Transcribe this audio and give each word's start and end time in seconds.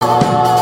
Good 0.00 0.57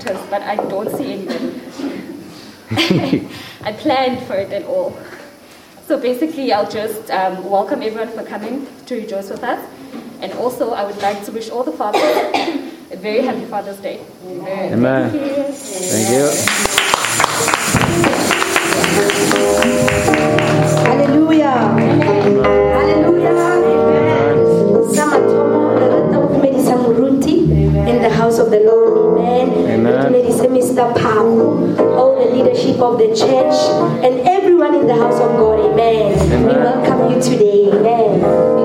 for 0.00 0.14
but 0.30 0.42
I 0.42 0.56
don't 0.56 0.90
see 0.96 1.12
anybody. 1.12 1.60
I 3.62 3.72
planned 3.72 4.26
for 4.26 4.34
it 4.34 4.52
and 4.52 4.64
all. 4.64 4.96
So 5.86 5.98
basically, 5.98 6.52
I'll 6.52 6.70
just 6.70 7.10
um, 7.10 7.48
welcome 7.48 7.82
everyone 7.82 8.08
for 8.08 8.22
coming 8.22 8.66
to 8.86 8.94
rejoice 8.94 9.30
with 9.30 9.42
us. 9.42 9.66
And 10.20 10.32
also, 10.34 10.72
I 10.72 10.84
would 10.84 11.00
like 11.00 11.24
to 11.24 11.32
wish 11.32 11.48
all 11.48 11.64
the 11.64 11.72
fathers 11.72 12.02
a 12.90 12.96
very 12.96 13.22
happy 13.22 13.44
Father's 13.46 13.78
Day. 13.78 14.00
Amen. 14.24 15.10
Thank 15.10 16.10
you. 16.10 16.58
Hallelujah. 20.84 21.58
Hallelujah. 21.58 22.77
Mr. 30.78 30.94
Paku, 30.94 31.76
all 31.96 32.14
the 32.14 32.30
leadership 32.30 32.78
of 32.80 32.98
the 32.98 33.08
church, 33.08 33.54
and 34.04 34.20
everyone 34.28 34.76
in 34.76 34.86
the 34.86 34.94
house 34.94 35.20
of 35.20 35.36
God. 35.36 35.72
Amen. 35.72 36.46
We 36.46 36.54
welcome 36.54 37.10
you 37.10 37.20
today. 37.20 37.68
Amen. 37.72 38.57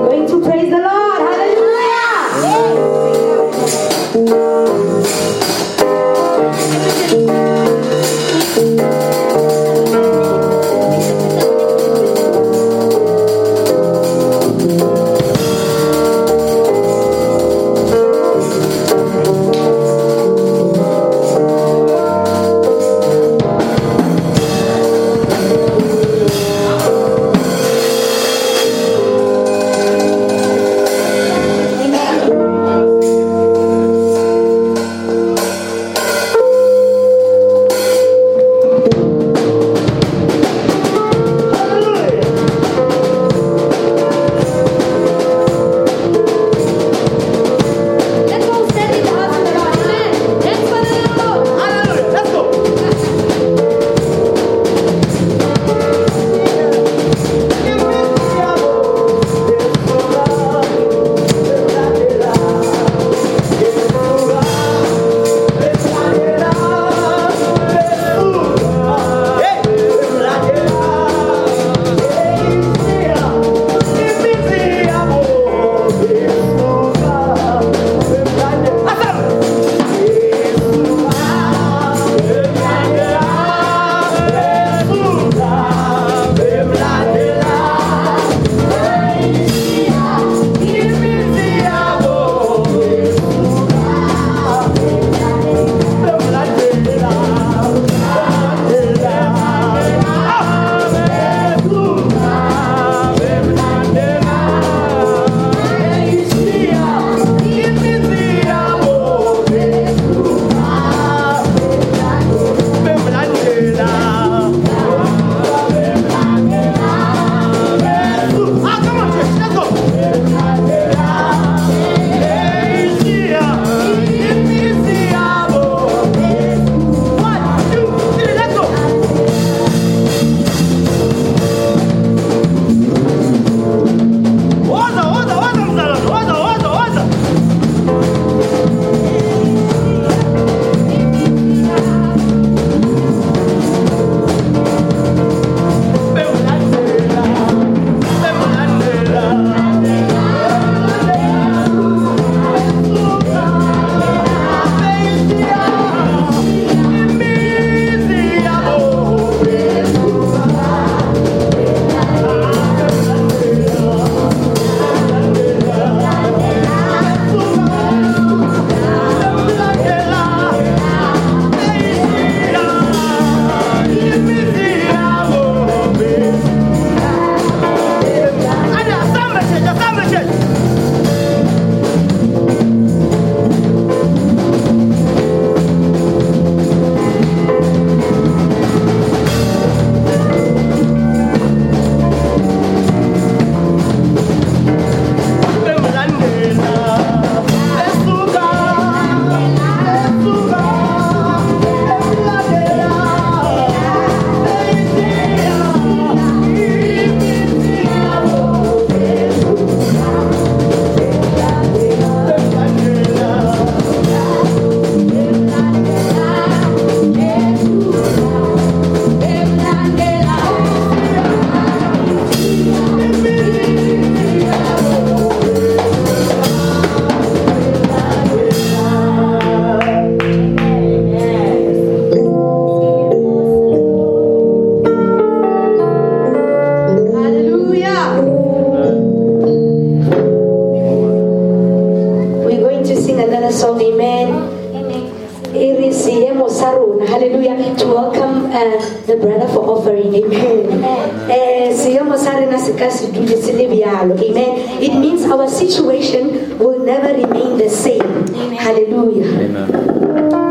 Situation 255.68 256.58
will 256.58 256.84
never 256.84 257.14
remain 257.14 257.58
the 257.58 257.68
same, 257.68 258.28
hallelujah. 258.54 259.26
Amen. 259.26 260.43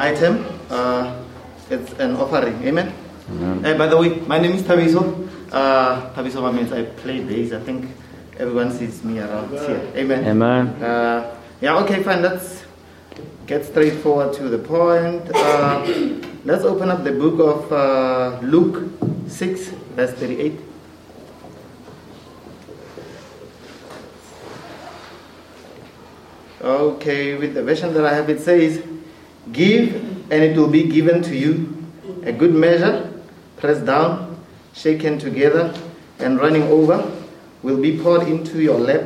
Item 0.00 0.44
uh, 0.70 1.22
it's 1.70 1.92
an 1.98 2.16
offering 2.16 2.56
amen 2.64 2.92
Eh, 3.64 3.74
by 3.78 3.86
the 3.86 3.96
way 3.96 4.20
my 4.26 4.38
name 4.38 4.52
is 4.52 4.62
Thabiso 4.62 5.28
uh, 5.52 6.10
Thabiso 6.14 6.42
means 6.52 6.72
i 6.72 6.82
play 6.82 7.20
bass 7.24 7.52
i 7.52 7.60
think 7.60 7.88
everyone 8.38 8.70
sees 8.70 9.02
me 9.04 9.20
around 9.20 9.50
here 9.50 9.80
amen 9.96 10.24
Amen. 10.26 10.66
Uh, 10.82 11.36
yeah, 11.62 11.78
okay, 11.78 12.02
fine. 12.02 12.22
Let's 12.22 12.64
get 13.46 13.64
straight 13.64 14.02
forward 14.02 14.32
to 14.34 14.48
the 14.48 14.58
point. 14.58 15.30
Uh, 15.32 15.86
let's 16.44 16.64
open 16.64 16.90
up 16.90 17.04
the 17.04 17.12
book 17.12 17.38
of 17.38 17.70
uh, 17.72 18.40
Luke 18.42 18.90
6, 19.28 19.68
verse 19.94 20.10
38. 20.14 20.58
Okay, 26.60 27.36
with 27.36 27.54
the 27.54 27.62
version 27.62 27.94
that 27.94 28.04
I 28.04 28.14
have, 28.14 28.28
it 28.28 28.40
says, 28.40 28.82
Give, 29.50 29.94
and 30.30 30.42
it 30.42 30.56
will 30.56 30.68
be 30.68 30.84
given 30.84 31.22
to 31.22 31.36
you, 31.36 31.84
a 32.24 32.32
good 32.32 32.54
measure, 32.54 33.10
pressed 33.56 33.84
down, 33.84 34.38
shaken 34.72 35.18
together, 35.18 35.74
and 36.20 36.38
running 36.38 36.62
over, 36.64 37.10
will 37.62 37.80
be 37.80 37.98
poured 37.98 38.28
into 38.28 38.62
your 38.62 38.78
lap. 38.78 39.02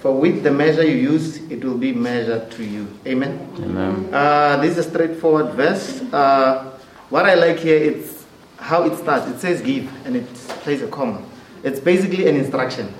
For 0.00 0.12
with 0.12 0.42
the 0.42 0.50
measure 0.50 0.84
you 0.84 0.96
use, 0.96 1.38
it 1.50 1.64
will 1.64 1.78
be 1.78 1.92
measured 1.92 2.50
to 2.52 2.64
you. 2.64 2.88
Amen. 3.06 3.50
Amen. 3.58 4.08
Uh, 4.12 4.56
this 4.58 4.76
is 4.76 4.86
a 4.86 4.90
straightforward 4.90 5.54
verse. 5.54 6.02
Uh, 6.12 6.78
what 7.10 7.24
I 7.26 7.34
like 7.34 7.58
here 7.58 7.76
is 7.76 8.24
how 8.58 8.84
it 8.84 8.96
starts. 8.96 9.26
It 9.26 9.40
says 9.40 9.60
give 9.60 9.88
and 10.06 10.16
it 10.16 10.26
plays 10.62 10.82
a 10.82 10.88
comma. 10.88 11.22
It's 11.64 11.80
basically 11.80 12.28
an 12.28 12.36
instruction, 12.36 12.92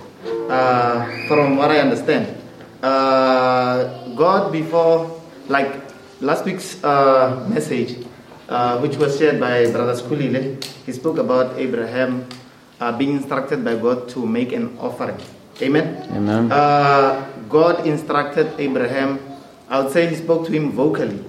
uh, 0.48 1.06
from 1.28 1.56
what 1.56 1.70
I 1.70 1.78
understand. 1.78 2.36
Uh, 2.82 4.08
God, 4.14 4.50
before, 4.50 5.20
like 5.48 5.87
last 6.20 6.44
week's 6.44 6.82
uh, 6.82 7.46
message, 7.48 7.96
uh, 8.48 8.78
which 8.80 8.96
was 8.96 9.18
shared 9.18 9.40
by 9.40 9.70
Brother 9.70 9.94
Skulile, 9.94 10.62
he 10.86 10.92
spoke 10.92 11.18
about 11.18 11.56
Abraham 11.58 12.26
uh, 12.80 12.96
being 12.96 13.16
instructed 13.16 13.64
by 13.64 13.76
God 13.76 14.08
to 14.10 14.26
make 14.26 14.52
an 14.52 14.76
offering. 14.78 15.18
Amen. 15.60 16.06
Amen. 16.12 16.52
Uh, 16.52 17.26
God 17.48 17.86
instructed 17.86 18.52
Abraham. 18.58 19.18
I 19.68 19.80
would 19.80 19.92
say 19.92 20.06
he 20.06 20.16
spoke 20.16 20.46
to 20.46 20.52
him 20.52 20.72
vocally, 20.72 21.22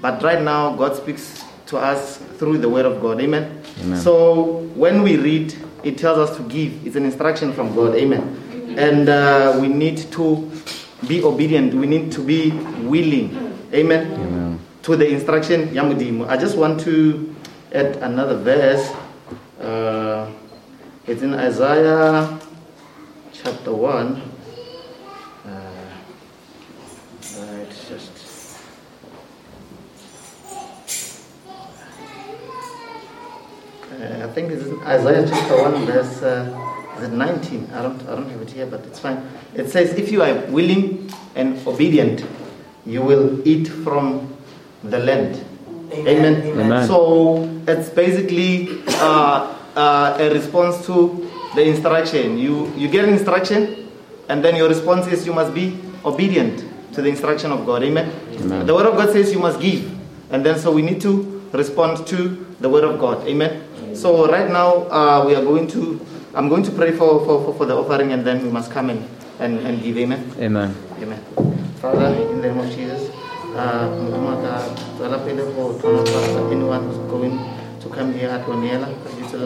but 0.00 0.22
right 0.22 0.42
now 0.42 0.74
God 0.76 0.96
speaks 0.96 1.44
to 1.66 1.78
us 1.78 2.18
through 2.38 2.58
the 2.58 2.68
Word 2.68 2.86
of 2.86 3.00
God. 3.00 3.20
Amen. 3.20 3.62
Amen. 3.80 4.00
So 4.00 4.62
when 4.74 5.02
we 5.02 5.16
read, 5.16 5.54
it 5.84 5.96
tells 5.96 6.18
us 6.18 6.36
to 6.36 6.42
give. 6.44 6.86
It's 6.86 6.96
an 6.96 7.04
instruction 7.04 7.52
from 7.52 7.74
God. 7.74 7.94
Amen. 7.94 8.74
And 8.76 9.08
uh, 9.08 9.58
we 9.60 9.68
need 9.68 9.98
to 10.12 10.50
be 11.06 11.22
obedient. 11.22 11.74
We 11.74 11.86
need 11.86 12.12
to 12.12 12.20
be 12.20 12.50
willing. 12.82 13.47
Amen. 13.72 14.12
Amen. 14.12 14.60
To 14.82 14.96
the 14.96 15.06
instruction 15.06 15.68
Yamudimu. 15.68 16.26
I 16.26 16.36
just 16.38 16.56
want 16.56 16.80
to 16.80 17.34
add 17.72 17.96
another 17.96 18.36
verse. 18.38 18.90
Uh, 19.60 20.30
it's 21.06 21.20
in 21.20 21.34
Isaiah 21.34 22.38
chapter 23.32 23.72
1. 23.74 24.22
Uh, 25.44 25.60
right, 27.36 27.68
just. 27.88 28.58
uh, 33.92 34.24
I 34.24 34.32
think 34.32 34.52
it's 34.52 34.64
in 34.64 34.80
Isaiah 34.80 35.26
chapter 35.28 35.62
1, 35.62 35.84
verse 35.86 36.22
uh, 36.22 37.00
is 37.02 37.08
19. 37.10 37.68
I 37.74 37.82
don't, 37.82 38.00
I 38.08 38.14
don't 38.14 38.30
have 38.30 38.40
it 38.40 38.50
here, 38.50 38.66
but 38.66 38.80
it's 38.86 38.98
fine. 38.98 39.28
It 39.54 39.68
says, 39.68 39.92
If 39.92 40.10
you 40.10 40.22
are 40.22 40.34
willing 40.46 41.10
and 41.34 41.58
obedient, 41.66 42.24
you 42.88 43.02
will 43.02 43.46
eat 43.46 43.68
from 43.68 44.34
the 44.82 44.98
land. 44.98 45.44
Amen. 45.92 46.42
Amen. 46.58 46.86
So 46.86 47.44
it's 47.66 47.88
basically 47.90 48.82
uh, 48.96 49.54
uh, 49.76 50.16
a 50.18 50.30
response 50.32 50.84
to 50.86 51.28
the 51.54 51.62
instruction. 51.62 52.38
You, 52.38 52.72
you 52.74 52.88
get 52.88 53.04
an 53.04 53.12
instruction, 53.12 53.90
and 54.28 54.44
then 54.44 54.56
your 54.56 54.68
response 54.68 55.06
is 55.06 55.26
you 55.26 55.32
must 55.32 55.54
be 55.54 55.78
obedient 56.04 56.64
to 56.94 57.02
the 57.02 57.08
instruction 57.08 57.52
of 57.52 57.66
God. 57.66 57.82
Amen. 57.82 58.10
Amen. 58.40 58.66
The 58.66 58.74
word 58.74 58.86
of 58.86 58.96
God 58.96 59.12
says 59.12 59.32
you 59.32 59.38
must 59.38 59.60
give. 59.60 59.90
And 60.30 60.44
then 60.44 60.58
so 60.58 60.72
we 60.72 60.82
need 60.82 61.00
to 61.02 61.42
respond 61.52 62.06
to 62.08 62.46
the 62.60 62.68
word 62.68 62.84
of 62.84 62.98
God. 62.98 63.26
Amen. 63.26 63.64
So 63.94 64.30
right 64.30 64.50
now 64.50 64.88
uh, 64.90 65.24
we 65.26 65.34
are 65.34 65.42
going 65.42 65.66
to, 65.68 66.04
I'm 66.34 66.48
going 66.48 66.62
to 66.64 66.70
pray 66.70 66.92
for, 66.92 67.24
for, 67.24 67.44
for, 67.44 67.54
for 67.54 67.66
the 67.66 67.76
offering 67.76 68.12
and 68.12 68.26
then 68.26 68.42
we 68.42 68.50
must 68.50 68.70
come 68.70 68.90
and, 68.90 69.08
and, 69.40 69.58
and 69.60 69.82
give. 69.82 69.96
Amen. 69.96 70.30
Amen. 70.38 70.74
Amen. 71.00 71.57
Father, 71.80 72.06
in 72.06 72.40
the 72.40 72.48
name 72.48 72.58
of 72.58 72.68
Jesus, 72.74 73.08
uh, 73.54 73.86
anyone 76.50 76.82
who's 76.82 76.98
going 77.08 77.38
to 77.80 77.88
come 77.88 78.12
here 78.14 78.30
at 78.30 78.44
Oniela, 78.46 78.86
ka 78.86 79.10
lebitso 79.14 79.38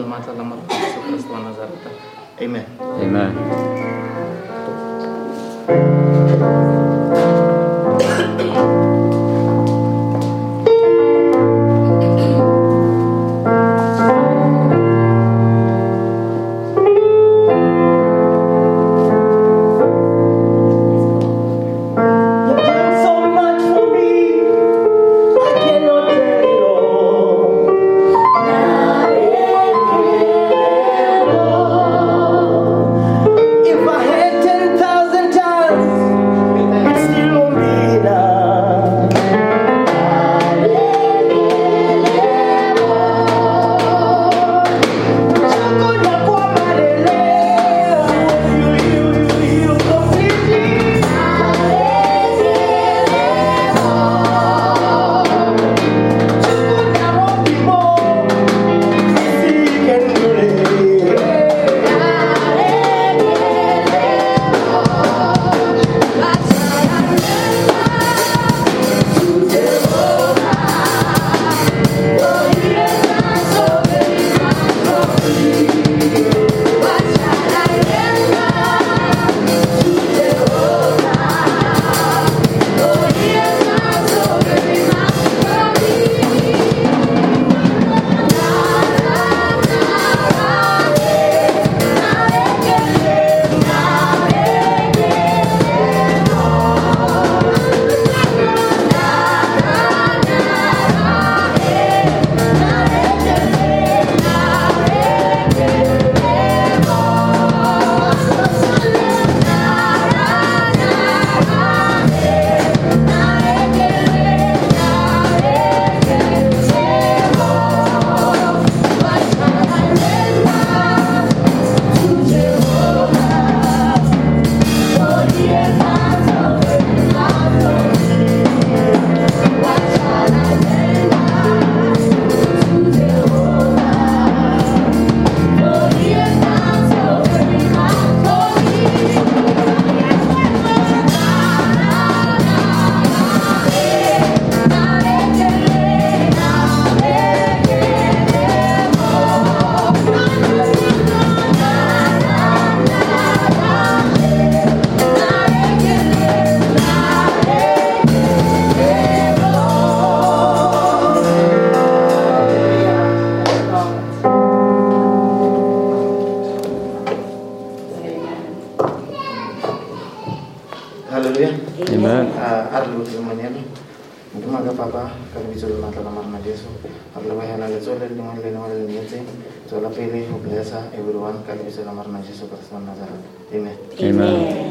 Blesa, 180.43 180.91
Everyone, 180.93 181.43
God 181.47 181.65
is 181.65 181.77
the 181.77 181.85
Lord, 181.85 182.25
Jesus 182.25 182.49
Christ, 182.49 182.71
Nazareth. 182.73 183.53
Amen. 183.53 183.77
Amen. 183.99 184.62